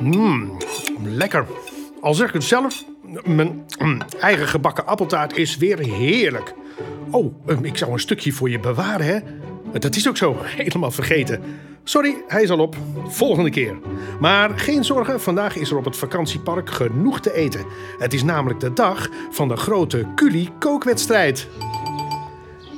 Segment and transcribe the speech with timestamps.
[0.00, 0.56] Mmm,
[1.02, 1.46] lekker.
[2.00, 2.84] Al zeg ik het zelf,
[3.24, 6.54] mijn mm, eigen gebakken appeltaart is weer heerlijk.
[7.10, 9.18] Oh, ehm, ik zou een stukje voor je bewaren, hè?
[9.78, 11.42] Dat is ook zo, helemaal vergeten.
[11.84, 12.76] Sorry, hij is al op.
[13.08, 13.78] Volgende keer.
[14.20, 17.64] Maar geen zorgen, vandaag is er op het vakantiepark genoeg te eten.
[17.98, 21.48] Het is namelijk de dag van de grote Culi-kookwedstrijd.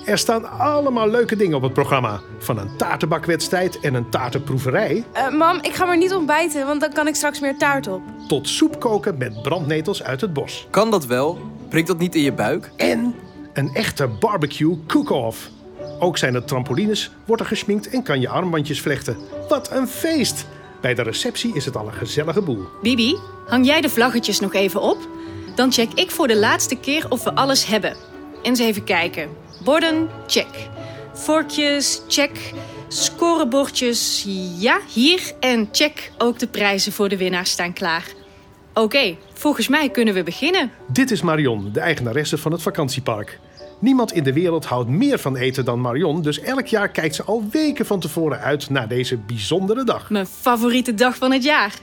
[0.05, 2.21] Er staan allemaal leuke dingen op het programma.
[2.39, 5.05] Van een taartenbakwedstrijd en een taartenproeverij...
[5.13, 8.03] Eh, mam, ik ga maar niet ontbijten, want dan kan ik straks meer taart op.
[8.29, 10.67] tot soep koken met brandnetels uit het bos.
[10.71, 11.39] Kan dat wel?
[11.69, 12.71] Prikt dat niet in je buik?
[12.77, 13.15] En
[13.53, 15.51] een echte barbecue cook-off.
[15.99, 19.17] Ook zijn er trampolines, wordt er gesminkt en kan je armbandjes vlechten.
[19.49, 20.47] Wat een feest!
[20.81, 22.65] Bij de receptie is het al een gezellige boel.
[22.83, 24.99] Bibi, hang jij de vlaggetjes nog even op?
[25.55, 27.97] Dan check ik voor de laatste keer of we alles hebben.
[28.43, 29.29] Eens even kijken.
[29.65, 30.69] Borden, check.
[31.13, 32.53] Vorkjes, check.
[32.89, 34.27] Scorebordjes,
[34.59, 35.33] ja, hier.
[35.41, 38.05] En check, ook de prijzen voor de winnaars staan klaar.
[38.75, 40.71] Oké, volgens mij kunnen we beginnen.
[40.87, 43.39] Dit is Marion, de eigenaresse van het vakantiepark.
[43.79, 47.23] Niemand in de wereld houdt meer van eten dan Marion, dus elk jaar kijkt ze
[47.23, 50.11] al weken van tevoren uit naar deze bijzondere dag.
[50.11, 51.75] Mijn favoriete dag van het jaar.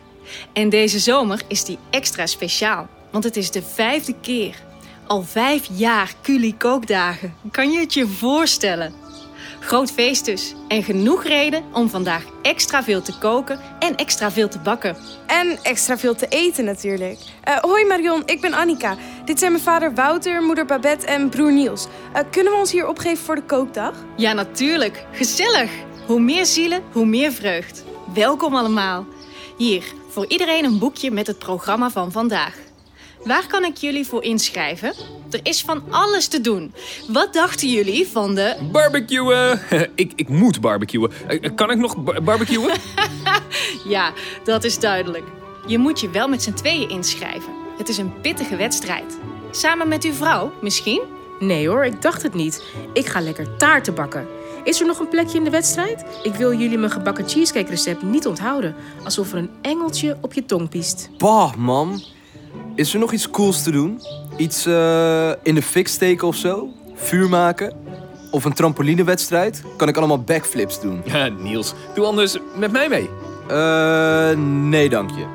[0.54, 4.68] En deze zomer is die extra speciaal, want het is de vijfde keer.
[5.10, 7.36] Al vijf jaar Culi kookdagen.
[7.52, 8.94] Kan je het je voorstellen?
[9.60, 10.56] Groot feest dus.
[10.68, 14.98] En genoeg reden om vandaag extra veel te koken en extra veel te bakken.
[15.28, 17.20] En extra veel te eten natuurlijk.
[17.44, 18.98] Eh, hoi Marion, ik ben Annika.
[19.26, 21.88] Dit zijn mijn vader Wouter, moeder Babette en broer Niels.
[22.14, 23.94] Eh, kunnen we ons hier opgeven voor de kookdag?
[24.16, 25.06] Ja, natuurlijk.
[25.12, 25.72] Gezellig.
[26.06, 27.84] Hoe meer zielen, hoe meer vreugd.
[28.14, 29.06] Welkom allemaal.
[29.58, 32.69] Hier, voor iedereen een boekje met het programma van vandaag.
[33.24, 34.94] Waar kan ik jullie voor inschrijven?
[35.32, 36.74] Er is van alles te doen.
[37.08, 38.56] Wat dachten jullie van de...
[38.72, 39.62] Barbecuen!
[39.96, 41.12] ik, ik moet barbecuen.
[41.28, 42.72] Eh, Kan ik nog bar- barbecuen?
[43.88, 45.24] Ja, dat is duidelijk.
[45.68, 47.54] Je moet je wel met z'n tweeën inschrijven.
[47.78, 49.18] Het is een pittige wedstrijd.
[49.52, 51.02] Samen met uw vrouw, misschien?
[51.40, 52.64] Nee hoor, ik dacht het niet.
[52.94, 54.28] Ik ga lekker taarten bakken.
[54.64, 56.04] Is er nog een plekje in de wedstrijd?
[56.24, 58.76] Ik wil jullie mijn gebakken cheesecake recept niet onthouden.
[59.04, 61.10] Alsof er een engeltje op je tong piest.
[61.18, 62.02] Bah, mam.
[62.80, 64.02] Is er nog iets cools te doen?
[64.38, 66.70] Iets eh, in de fik steken of zo?
[66.94, 67.74] Vuur maken?
[68.32, 69.64] Of een trampolinewedstrijd?
[69.78, 71.02] Kan ik allemaal backflips doen?
[71.12, 73.10] Ja, Niels, doe anders met mij mee.
[73.48, 74.38] Eh,
[74.70, 75.26] nee dank je.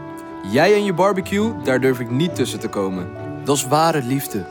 [0.53, 3.09] Jij en je barbecue, daar durf ik niet tussen te komen.
[3.44, 4.47] Dat is ware liefde.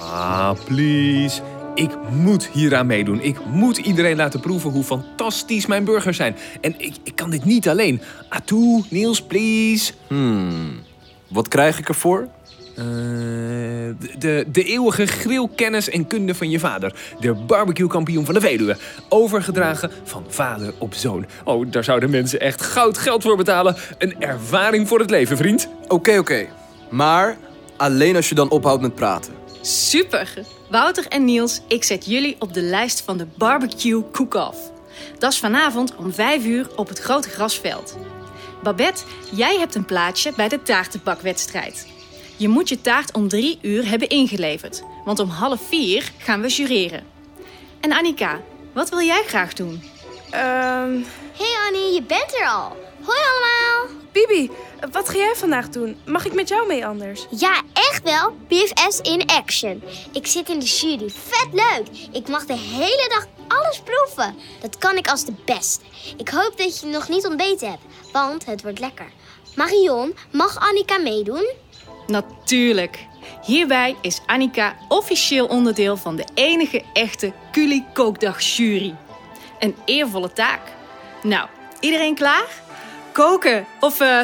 [0.00, 1.42] Ah, please.
[1.74, 3.20] Ik moet hieraan meedoen.
[3.20, 6.36] Ik moet iedereen laten proeven hoe fantastisch mijn burgers zijn.
[6.60, 8.00] En ik, ik kan dit niet alleen.
[8.28, 9.92] Atoe, Niels, please.
[10.06, 10.85] Hmm.
[11.28, 12.28] Wat krijg ik ervoor?
[12.76, 16.94] Eh, de, de, de eeuwige grillkennis en kunde van je vader.
[17.20, 18.76] De barbecue-kampioen van de Veluwe.
[19.08, 21.26] Overgedragen van vader op zoon.
[21.44, 23.76] Oh, daar zouden mensen echt goud geld voor betalen.
[23.98, 25.68] Een ervaring voor het leven, vriend.
[25.88, 26.46] Oké, oké.
[26.90, 27.36] Maar
[27.76, 29.32] alleen als je dan ophoudt met praten.
[29.60, 30.32] Super!
[30.70, 34.58] Wouter en Niels, ik zet jullie op de lijst van de barbecue cook-off.
[35.18, 37.96] Dat is vanavond om 5 uur op het grote grasveld.
[38.66, 41.86] Babette, jij hebt een plaatsje bij de taartenbakwedstrijd.
[42.36, 46.48] Je moet je taart om 3 uur hebben ingeleverd, want om half 4 gaan we
[46.48, 47.06] jureren.
[47.80, 48.40] En Annika,
[48.72, 49.82] wat wil jij graag doen?
[50.30, 51.02] Ehm
[51.36, 52.76] Hey Annie, je bent er al.
[53.02, 54.05] Hoi allemaal.
[54.16, 54.50] Bibi,
[54.92, 55.96] wat ga jij vandaag doen?
[56.04, 57.26] Mag ik met jou mee anders?
[57.30, 58.36] Ja, echt wel.
[58.48, 59.82] BFS in action.
[60.12, 61.10] Ik zit in de jury.
[61.10, 61.86] Vet leuk.
[62.12, 64.34] Ik mag de hele dag alles proeven.
[64.60, 65.84] Dat kan ik als de beste.
[66.16, 67.82] Ik hoop dat je nog niet ontbeten hebt,
[68.12, 69.06] want het wordt lekker.
[69.56, 71.50] Marion, mag Annika meedoen?
[72.06, 73.06] Natuurlijk.
[73.42, 78.94] Hierbij is Annika officieel onderdeel van de enige echte Culi Kookdag jury.
[79.58, 80.60] Een eervolle taak.
[81.22, 81.48] Nou,
[81.80, 82.64] iedereen klaar?
[83.16, 84.20] Koken of eh,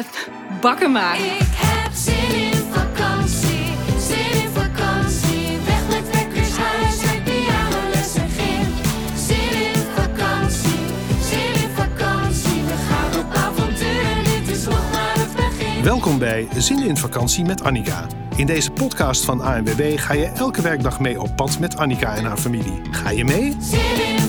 [0.61, 1.15] bakken maar.
[1.15, 3.65] Ik heb zin in vakantie,
[3.99, 5.57] zin in vakantie.
[5.65, 8.67] Weg met wekkershuis en pianoles en gym.
[9.15, 10.85] Zin in vakantie,
[11.21, 12.63] zin in vakantie.
[12.63, 15.83] We gaan op avontuur, dit is nog maar het begin.
[15.83, 18.05] Welkom bij Zin in Vakantie met Annika.
[18.35, 22.25] In deze podcast van ANWB ga je elke werkdag mee op pad met Annika en
[22.25, 22.81] haar familie.
[22.91, 23.55] Ga je mee?
[23.59, 24.22] Zin in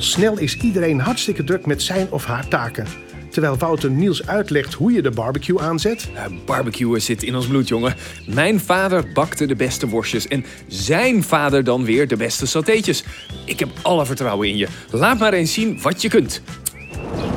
[0.00, 2.86] Snel is iedereen hartstikke druk met zijn of haar taken.
[3.30, 7.68] Terwijl Wouter Niels uitlegt hoe je de barbecue aanzet, Uh, barbecuen zit in ons bloed,
[7.68, 7.94] jongen.
[8.26, 13.04] Mijn vader bakte de beste worstjes en zijn vader dan weer de beste satéetjes.
[13.44, 14.68] Ik heb alle vertrouwen in je.
[14.90, 16.42] Laat maar eens zien wat je kunt.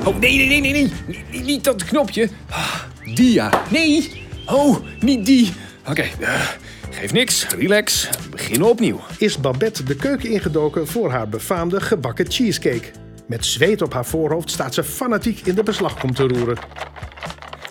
[0.04, 0.92] Oh, nee, nee, nee, nee, nee.
[1.32, 2.30] Niet, niet dat knopje.
[2.50, 2.76] Ah,
[3.14, 3.64] die ja.
[3.70, 4.12] Nee.
[4.46, 5.52] Oh, niet die.
[5.90, 6.42] Oké, eh,
[6.94, 8.10] Geef niks, relax.
[8.10, 9.00] We beginnen opnieuw.
[9.18, 12.92] Is Babette de keuken ingedoken voor haar befaamde gebakken cheesecake.
[13.28, 16.58] Met zweet op haar voorhoofd staat ze fanatiek in de beslagkom te roeren.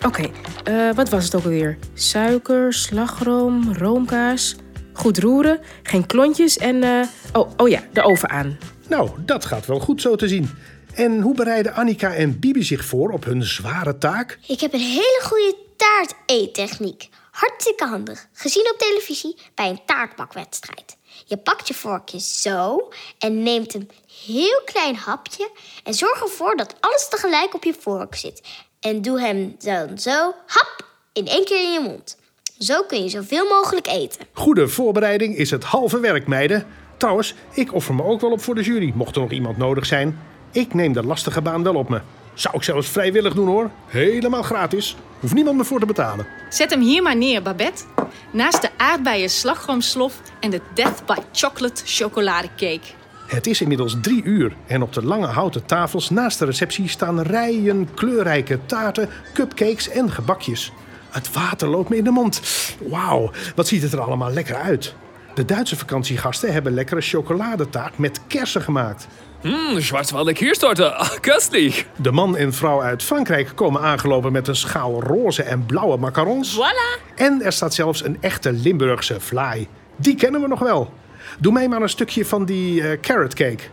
[0.05, 0.29] Oké,
[0.63, 1.77] eh, wat was het ook alweer?
[1.93, 4.55] Suiker, slagroom, roomkaas.
[4.93, 6.83] Goed roeren, geen klontjes en...
[6.83, 8.57] eh, oh, oh ja, de oven aan.
[8.87, 10.49] Nou, dat gaat wel goed zo te zien.
[10.93, 14.39] En hoe bereiden Annika en Bibi zich voor op hun zware taak?
[14.47, 17.09] Ik heb een hele goede taart-eettechniek.
[17.33, 18.27] Hartstikke handig.
[18.33, 20.97] Gezien op televisie bij een taartbakwedstrijd.
[21.25, 22.89] Je pakt je vorkje zo
[23.19, 23.89] en neemt een
[24.25, 25.49] heel klein hapje...
[25.83, 28.41] en zorg ervoor dat alles tegelijk op je vork zit.
[28.79, 32.17] En doe hem dan zo, hap, in één keer in je mond.
[32.57, 34.27] Zo kun je zoveel mogelijk eten.
[34.33, 36.67] Goede voorbereiding is het halve werk, meiden.
[36.97, 39.85] Trouwens, ik offer me ook wel op voor de jury, mocht er nog iemand nodig
[39.85, 40.19] zijn.
[40.51, 42.01] Ik neem de lastige baan wel op me.
[42.33, 43.69] Zou ik zelfs vrijwillig doen hoor.
[43.87, 44.95] Helemaal gratis.
[45.19, 46.27] Hoeft niemand me voor te betalen.
[46.49, 47.83] Zet hem hier maar neer, Babette.
[48.31, 52.81] Naast de aardbeien slagroomslof en de Death by Chocolate chocoladecake.
[53.27, 57.21] Het is inmiddels drie uur en op de lange houten tafels naast de receptie staan
[57.21, 60.71] rijen kleurrijke taarten, cupcakes en gebakjes.
[61.09, 62.41] Het water loopt me in de mond.
[62.89, 64.95] Wauw, wat ziet het er allemaal lekker uit.
[65.33, 69.07] De Duitse vakantiegasten hebben lekkere chocoladetaart met kersen gemaakt.
[69.41, 70.93] Mmm, Schwarzwälder Kirschtorte.
[70.93, 71.85] Ah, köstlich.
[71.95, 76.55] De man en vrouw uit Frankrijk komen aangelopen met een schaal roze en blauwe macarons.
[76.57, 77.15] Voilà!
[77.15, 79.67] En er staat zelfs een echte Limburgse vlaai.
[79.95, 80.93] Die kennen we nog wel.
[81.39, 83.63] Doe mij maar een stukje van die eh, carrot cake.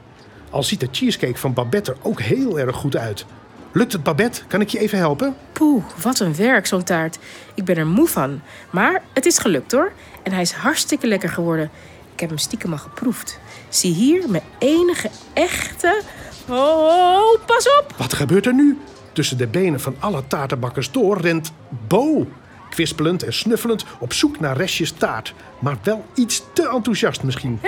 [0.51, 3.27] Al ziet de cheesecake van Babette er ook heel erg goed uit.
[3.73, 4.43] Lukt het, Babette?
[4.47, 5.37] Kan ik je even helpen?
[5.53, 7.19] Poeh, wat een werk zo'n taart.
[7.55, 8.41] Ik ben er moe van.
[8.71, 9.93] Maar het is gelukt hoor.
[10.23, 11.71] En hij is hartstikke lekker geworden.
[12.15, 13.39] Ik heb hem stiekem al geproefd.
[13.69, 16.03] Zie hier mijn enige echte...
[16.49, 17.95] Oh, pas op!
[17.97, 18.79] Wat gebeurt er nu?
[19.13, 21.53] Tussen de benen van alle taartenbakkers door rent
[21.89, 22.27] Bo.
[22.71, 25.35] Kwispelend en snuffelend op zoek naar restjes taart.
[25.59, 27.59] Maar wel iets te enthousiast misschien.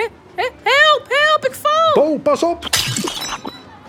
[0.63, 2.03] Help, help, ik val!
[2.03, 2.69] Bo, pas op!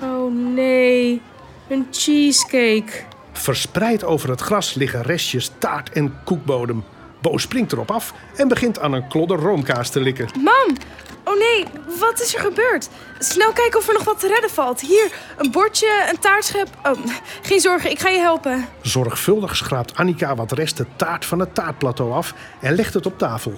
[0.03, 1.23] Oh nee,
[1.69, 2.93] een cheesecake.
[3.33, 6.85] Verspreid over het gras liggen restjes taart en koekbodem.
[7.21, 10.29] Bo springt erop af en begint aan een klodder roomkaas te likken.
[10.45, 10.77] Mam!
[11.25, 11.65] Oh nee,
[11.99, 12.89] wat is er gebeurd?
[13.19, 14.81] Snel kijken of er nog wat te redden valt.
[14.81, 16.69] Hier, een bordje, een taartschep.
[16.83, 17.07] Oh,
[17.43, 18.69] geen zorgen, ik ga je helpen.
[18.83, 23.53] Zorgvuldig schraapt Annika wat resten taart van het taartplateau af en legt het op tafel.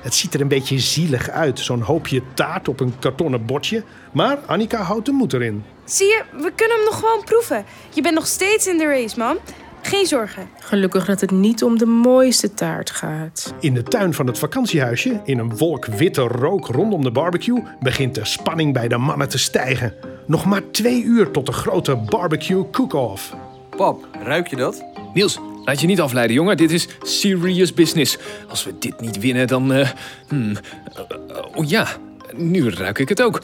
[0.00, 3.84] Het ziet er een beetje zielig uit, zo'n hoopje taart op een kartonnen bordje.
[4.12, 5.64] Maar Annika houdt de moed erin.
[5.86, 7.64] Zie je, we kunnen hem nog gewoon proeven.
[7.94, 9.36] Je bent nog steeds in de race, mam.
[9.82, 10.48] Geen zorgen.
[10.58, 13.54] Gelukkig dat het niet om de mooiste taart gaat.
[13.60, 18.14] In de tuin van het vakantiehuisje, in een wolk witte rook rondom de barbecue, begint
[18.14, 19.94] de spanning bij de mannen te stijgen.
[20.26, 23.34] Nog maar twee uur tot de grote barbecue cook-off.
[23.76, 24.84] Pap, ruik je dat?
[25.14, 26.56] Niels, laat je niet afleiden, jongen.
[26.56, 28.18] Dit is serious business.
[28.48, 29.72] Als we dit niet winnen, dan...
[29.72, 29.88] eh,
[30.28, 30.56] hmm,
[30.94, 31.86] eh, oh ja,
[32.34, 33.42] nu ruik ik het ook.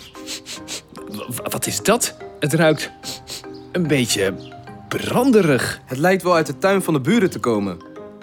[1.29, 2.17] W- wat is dat?
[2.43, 2.91] Het ruikt
[3.73, 4.35] een beetje
[4.89, 5.81] branderig.
[5.85, 7.77] Het lijkt wel uit de tuin van de buren te komen.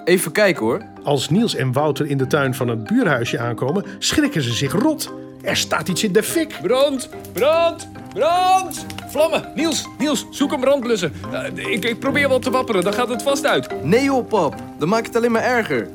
[0.05, 0.81] Even kijken hoor.
[1.03, 5.13] Als Niels en Wouter in de tuin van het buurhuisje aankomen, schrikken ze zich rot.
[5.41, 6.59] Er staat iets in de fik.
[6.61, 8.85] Brand, brand, brand!
[9.09, 9.51] Vlammen!
[9.55, 11.11] Niels, Niels, zoek een brandblusser.
[11.31, 13.83] Eh, ik, ik probeer wel te wapperen, dan gaat het vast uit.
[13.83, 14.55] Nee joh, pap.
[14.79, 15.87] Dan maakt het alleen maar erger.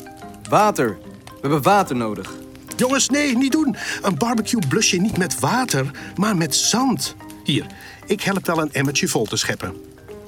[0.48, 0.96] Water.
[1.24, 2.32] We hebben water nodig.
[2.76, 3.76] Jongens, nee, niet doen.
[4.02, 7.16] Een barbecue blus je niet met water, maar met zand.
[7.44, 7.66] Hier,
[8.06, 9.74] ik help wel een emmertje vol te scheppen.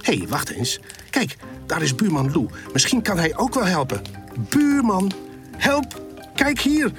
[0.00, 0.80] Hé, hey, wacht eens.
[1.11, 2.47] Kijk, daar is buurman Lou.
[2.73, 4.02] Misschien kan hij ook wel helpen.
[4.49, 5.12] Buurman,
[5.56, 6.02] help,
[6.35, 6.92] kijk hier.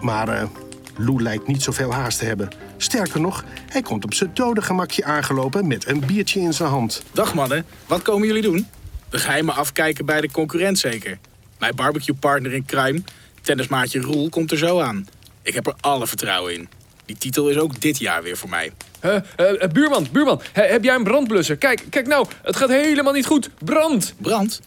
[0.00, 0.48] Maar eh
[0.96, 2.48] Lou lijkt niet zoveel haast te hebben.
[2.76, 7.02] Sterker nog, hij komt op zijn dode gemakje aangelopen met een biertje in zijn hand.
[7.12, 8.66] Dag mannen, wat komen jullie doen?
[9.10, 11.18] De geheime afkijken bij de concurrent zeker.
[11.58, 13.02] Mijn barbecue-partner in crime,
[13.42, 15.08] tennismaatje Roel, komt er zo aan.
[15.42, 16.68] Ik heb er alle vertrouwen in.
[17.04, 18.72] Die titel is ook dit jaar weer voor mij.
[19.00, 21.56] Eh, buurman, buurman, he- heb jij een brandblusser?
[21.56, 23.50] Kijk, kijk nou, het gaat helemaal niet goed.
[23.64, 24.14] Brand!
[24.18, 24.60] Brand?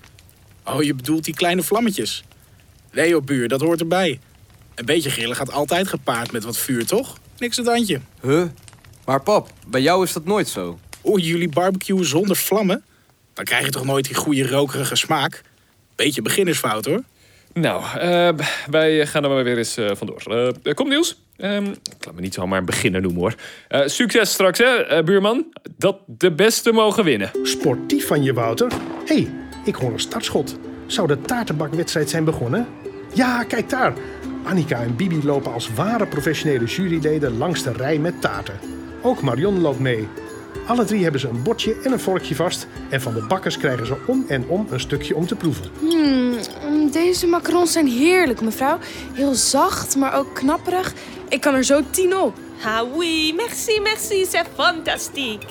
[0.65, 2.23] Oh, je bedoelt die kleine vlammetjes?
[2.91, 4.19] Nee joh, buur, dat hoort erbij.
[4.75, 7.17] Een beetje grillen gaat altijd gepaard met wat vuur, toch?
[7.37, 7.99] Niks het handje.
[8.21, 8.43] Huh?
[9.05, 10.79] Maar pap, bij jou is dat nooit zo.
[11.03, 12.83] Oeh, jullie barbecuen zonder vlammen?
[13.33, 15.41] Dan krijg je toch nooit die goede rokerige smaak?
[15.95, 17.03] Beetje beginnersfout hoor.
[17.53, 18.29] Nou, eh,
[18.69, 20.21] wij gaan er maar weer eens eh, vandoor.
[20.63, 21.21] Eh, kom Niels.
[21.37, 23.35] Ehm, ik laat me niet zomaar een beginner noemen hoor.
[23.67, 25.45] Eh, succes straks hè, buurman.
[25.77, 27.31] Dat de beste mogen winnen.
[27.43, 28.71] Sportief van je, Wouter.
[29.05, 29.31] Hé, hey,
[29.65, 30.57] ik hoor een startschot.
[30.85, 32.67] Zou de taartenbakwedstrijd zijn begonnen?
[33.13, 33.93] Ja, kijk daar.
[34.43, 38.59] Annika en Bibi lopen als ware professionele juryleden langs de rij met taarten.
[39.01, 40.07] Ook Marion loopt mee.
[40.67, 42.67] Alle drie hebben ze een bordje en een vorkje vast.
[42.89, 45.65] En van de bakkers krijgen ze om en om een stukje om te proeven.
[45.79, 46.32] Hmm,
[46.93, 48.77] deze macarons zijn heerlijk, mevrouw.
[49.13, 50.93] Heel zacht, maar ook knapperig.
[51.29, 52.35] Ik kan er zo tien op.
[52.65, 55.43] Ah oui, merci, merci, c'est fantastiek.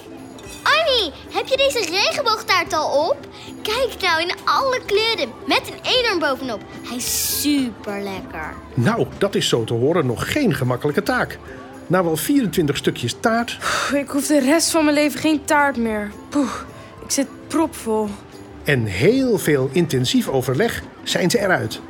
[0.63, 3.17] Annie, heb je deze regenboogtaart al op?
[3.63, 6.61] Kijk nou in alle kleuren, met een eenhoorn bovenop.
[6.89, 8.55] Hij is super lekker.
[8.75, 11.39] Nou, dat is zo te horen nog geen gemakkelijke taak.
[11.87, 13.59] Na wel 24 stukjes taart
[13.95, 16.11] Ik hoef de rest van mijn leven geen taart meer.
[16.29, 16.53] Poeh,
[17.05, 18.09] ik zit propvol.
[18.65, 21.81] En heel veel intensief overleg zijn ze eruit.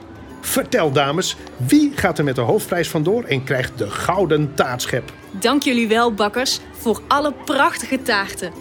[0.40, 5.12] Vertel dames, wie gaat er met de hoofdprijs vandoor en krijgt de gouden taartschep?
[5.30, 8.52] Dank jullie wel, bakkers, voor alle prachtige taarten.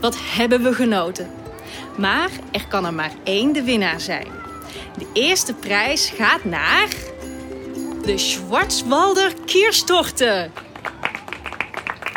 [0.00, 1.30] Wat hebben we genoten.
[1.96, 4.26] Maar er kan er maar één de winnaar zijn.
[4.98, 6.88] De eerste prijs gaat naar...
[8.04, 10.50] De Schwarzwalder Kierstorte.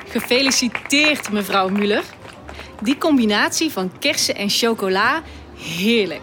[0.10, 2.03] Gefeliciteerd, mevrouw Muller.
[2.81, 5.22] Die combinatie van kersen en chocola,
[5.63, 6.22] heerlijk.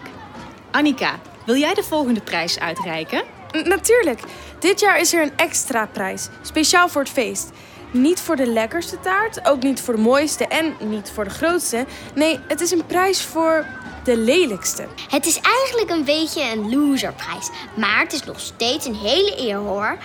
[0.71, 3.23] Annika, wil jij de volgende prijs uitreiken?
[3.57, 4.19] N- Natuurlijk.
[4.59, 6.27] Dit jaar is er een extra prijs.
[6.41, 7.49] Speciaal voor het feest.
[7.91, 11.85] Niet voor de lekkerste taart, ook niet voor de mooiste en niet voor de grootste.
[12.15, 13.65] Nee, het is een prijs voor
[14.03, 14.87] de lelijkste.
[15.09, 17.49] Het is eigenlijk een beetje een loserprijs.
[17.75, 19.97] Maar het is nog steeds een hele eer hoor.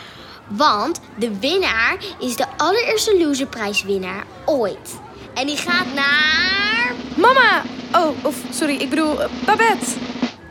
[0.48, 4.98] Want de winnaar is de allereerste loserprijswinnaar ooit.
[5.36, 6.92] En die gaat naar...
[7.16, 7.62] Mama!
[7.92, 9.86] Oh, of sorry, ik bedoel eh, Babette.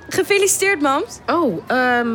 [0.09, 1.19] Gefeliciteerd, mams.
[1.25, 2.07] Oh, ehm,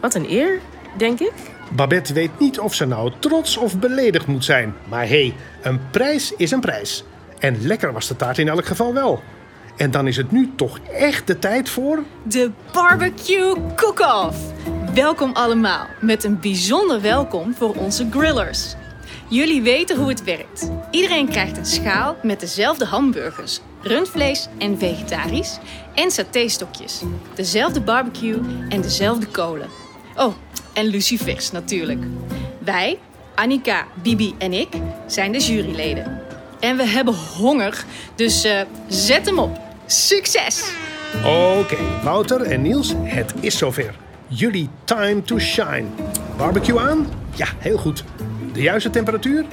[0.00, 0.60] wat een eer,
[0.96, 1.32] denk ik.
[1.70, 4.74] Babette weet niet of ze nou trots of beledigd moet zijn.
[4.88, 7.04] Maar hé, hey, een prijs is een prijs.
[7.38, 9.22] En lekker was de taart in elk geval wel.
[9.76, 12.02] En dan is het nu toch echt de tijd voor...
[12.22, 14.38] De Barbecue Cook-Off.
[14.94, 18.74] Welkom allemaal, met een bijzonder welkom voor onze grillers.
[19.30, 20.70] Jullie weten hoe het werkt.
[20.90, 25.58] Iedereen krijgt een schaal met dezelfde hamburgers, rundvlees en vegetarisch
[25.94, 27.02] en satéstokjes.
[27.34, 29.68] Dezelfde barbecue en dezelfde kolen.
[30.16, 30.34] Oh,
[30.72, 32.04] en lucifers natuurlijk.
[32.58, 32.98] Wij,
[33.34, 34.68] Annika, Bibi en ik,
[35.06, 36.22] zijn de juryleden.
[36.60, 37.84] En we hebben honger,
[38.14, 39.60] dus eh, zet hem op.
[39.86, 40.72] Succes!
[41.24, 43.94] Oké, Wouter en Niels, het is zover.
[44.26, 45.84] Jullie time to shine.
[46.36, 47.06] Barbecue aan?
[47.36, 48.04] Ja, heel goed.
[48.52, 49.44] De juiste temperatuur?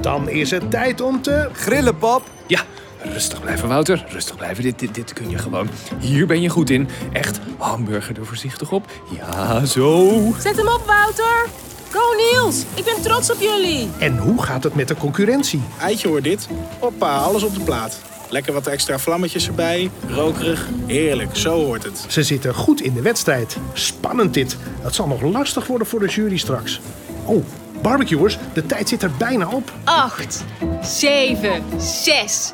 [0.00, 1.48] Dan is het tijd om te...
[1.52, 2.22] Grillen, pap.
[2.46, 2.60] Ja,
[3.02, 4.04] rustig blijven, Wouter.
[4.08, 4.62] Rustig blijven.
[4.62, 5.68] Dit, dit, dit kun je gewoon.
[5.98, 6.88] Hier ben je goed in.
[7.12, 8.86] Echt, hamburger er voorzichtig op.
[9.16, 10.18] Ja, zo.
[10.38, 11.46] Zet hem op, Wouter.
[11.90, 12.64] Go, Niels.
[12.74, 13.88] Ik ben trots op jullie.
[13.98, 15.62] En hoe gaat het met de concurrentie?
[15.80, 16.48] Eitje hoor dit.
[16.78, 18.00] Hoppa, alles op de plaat.
[18.28, 19.90] Lekker wat extra vlammetjes erbij.
[20.08, 20.68] Rokerig.
[20.86, 22.04] Heerlijk, zo hoort het.
[22.08, 23.56] Ze zitten goed in de wedstrijd.
[23.72, 24.56] Spannend dit.
[24.82, 26.80] Dat zal nog lastig worden voor de jury straks.
[27.24, 27.44] Oh,
[27.82, 29.72] barbecuers, de tijd zit er bijna op.
[29.84, 30.44] 8,
[30.82, 32.52] 7, 6,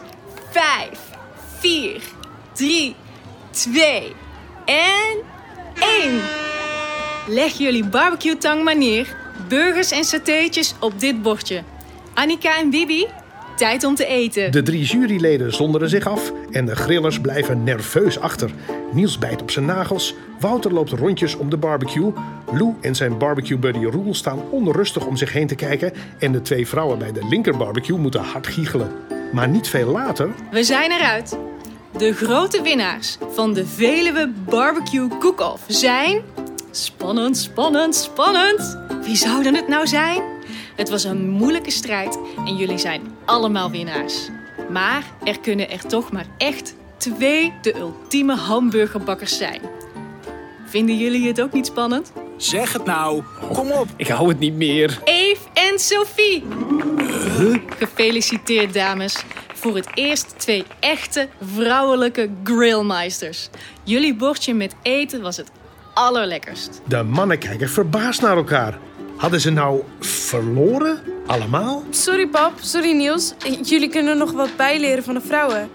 [0.51, 0.89] 5,
[1.59, 2.03] 4,
[2.53, 2.97] 3,
[3.51, 4.13] 2
[4.65, 5.17] en
[6.03, 6.21] 1.
[7.27, 9.17] Leg jullie barbecue-tang maar neer.
[9.49, 11.63] Burgers en satéetjes op dit bordje.
[12.15, 13.07] Annika en Bibi,
[13.57, 14.53] tijd om te eten.
[14.53, 18.51] De drie juryleden zonderen zich af en de grillers blijven nerveus achter.
[18.93, 22.13] Niels bijt op zijn nagels, Wouter loopt rondjes om de barbecue.
[22.53, 26.43] Lou en zijn barbecue buddy Roel staan onrustig om zich heen te kijken en de
[26.43, 28.91] twee vrouwen bij de linker barbecue moeten hard giechelen.
[29.33, 31.39] Maar niet veel later We zijn eruit.
[31.99, 36.23] De grote winnaars van de Veluwe Barbecue Cook-Off zijn...
[36.71, 38.79] Spannend, spannend, spannend.
[39.03, 40.36] Wie zouden het nou zijn?
[40.77, 44.29] Het was een moeilijke strijd en jullie zijn allemaal winnaars.
[44.71, 49.61] Maar er kunnen er toch maar echt twee de ultieme hamburgerbakkers zijn.
[50.67, 52.13] Vinden jullie het ook niet spannend?
[52.37, 53.23] Zeg het nou.
[53.53, 53.89] Kom op.
[53.97, 55.01] Ik hou het niet meer.
[55.05, 56.45] Eve en Sophie.
[57.79, 59.25] Gefeliciteerd dames.
[59.55, 63.49] Voor het eerst twee echte vrouwelijke grillmeisters.
[63.83, 65.51] Jullie bordje met eten was het
[65.95, 66.81] allerlekkerst.
[66.85, 68.79] de mannen kijken verbaasd naar elkaar.
[69.17, 70.99] Hadden ze nou verloren?
[71.27, 71.85] Allemaal?
[71.91, 72.53] Sorry, pap.
[72.61, 73.35] Sorry, Niels.
[73.63, 75.69] Jullie kunnen nog wat bijleren van de vrouwen.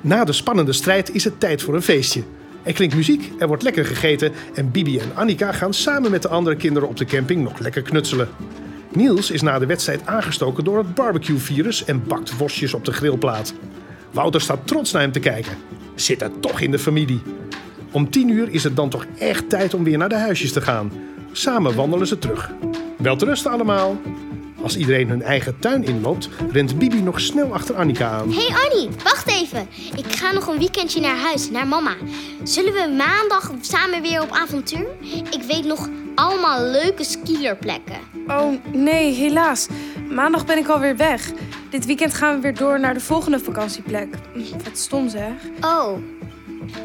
[0.00, 2.22] Na de spannende strijd is het tijd voor een feestje.
[2.62, 6.28] Er klinkt muziek, er wordt lekker gegeten en Bibi en Annika gaan samen met de
[6.28, 8.28] andere kinderen op de camping nog lekker knutselen.
[8.92, 13.54] Niels is na de wedstrijd aangestoken door het barbecue-virus en bakt worstjes op de grillplaat.
[14.12, 15.52] Wouter staat trots naar hem te kijken.
[15.94, 17.22] Zit er toch in de familie.
[17.90, 20.60] Om tien uur is het dan toch echt tijd om weer naar de huisjes te
[20.60, 20.92] gaan.
[21.38, 22.50] Samen wandelen ze terug.
[22.98, 23.96] Wel rusten allemaal.
[24.62, 28.32] Als iedereen hun eigen tuin inloopt, rent Bibi nog snel achter Annika aan.
[28.32, 29.68] Hé hey Annie, wacht even.
[29.96, 31.94] Ik ga nog een weekendje naar huis, naar mama.
[32.42, 34.86] Zullen we maandag samen weer op avontuur?
[35.30, 37.98] Ik weet nog allemaal leuke skielerplekken.
[38.28, 39.66] Oh, nee, helaas.
[40.10, 41.30] Maandag ben ik alweer weg.
[41.70, 44.14] Dit weekend gaan we weer door naar de volgende vakantieplek.
[44.32, 45.32] Hm, Wat stom zeg.
[45.60, 45.98] Oh,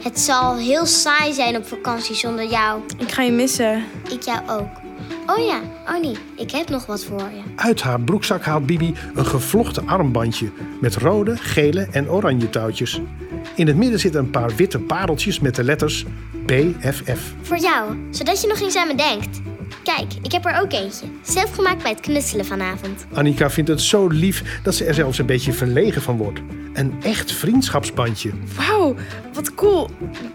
[0.03, 2.81] Het zal heel saai zijn op vakantie zonder jou.
[2.97, 3.83] Ik ga je missen.
[4.09, 4.81] Ik jou ook.
[5.25, 7.41] Oh ja, Annie, ik heb nog wat voor je.
[7.55, 13.01] Uit haar broekzak haalt Bibi een gevlochten armbandje met rode, gele en oranje touwtjes.
[13.55, 16.05] In het midden zitten een paar witte pareltjes met de letters
[16.45, 17.33] BFF.
[17.41, 19.41] Voor jou, zodat je nog eens aan me denkt.
[19.83, 21.05] Kijk, ik heb er ook eentje.
[21.21, 23.05] Zelf gemaakt bij het knutselen vanavond.
[23.13, 26.39] Annika vindt het zo lief dat ze er zelfs een beetje verlegen van wordt.
[26.73, 28.31] Een echt vriendschapsbandje.
[28.55, 28.95] Wauw,
[29.33, 29.89] wat cool.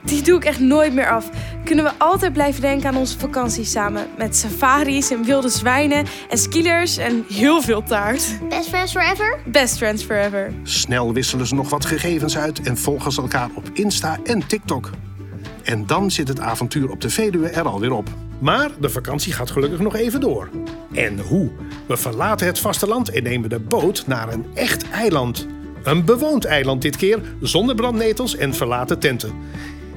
[0.05, 1.31] Die doe ik echt nooit meer af.
[1.65, 4.07] Kunnen we altijd blijven denken aan onze vakantie samen.
[4.19, 8.39] Met safaris en wilde zwijnen en skiers en heel veel taart.
[8.49, 9.39] Best friends forever?
[9.45, 10.53] Best friends forever.
[10.63, 14.91] Snel wisselen ze nog wat gegevens uit en volgen ze elkaar op Insta en TikTok.
[15.63, 18.09] En dan zit het avontuur op de Veluwe er alweer op.
[18.39, 20.49] Maar de vakantie gaat gelukkig nog even door.
[20.93, 21.51] En hoe?
[21.87, 25.47] We verlaten het vasteland en nemen de boot naar een echt eiland.
[25.83, 29.33] Een bewoond eiland dit keer, zonder brandnetels en verlaten tenten.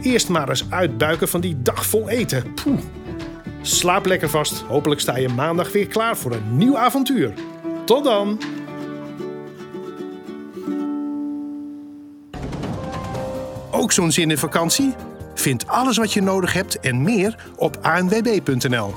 [0.01, 2.53] Eerst maar eens uitbuiken van die dag vol eten.
[2.53, 2.79] Poeh.
[3.61, 4.61] Slaap lekker vast.
[4.61, 7.33] Hopelijk sta je maandag weer klaar voor een nieuw avontuur.
[7.85, 8.39] Tot dan!
[13.71, 14.95] Ook zo'n zin in vakantie?
[15.39, 18.93] Vind alles wat je nodig hebt en meer op anwb.nl.